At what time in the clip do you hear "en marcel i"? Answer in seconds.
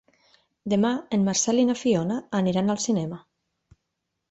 1.17-1.67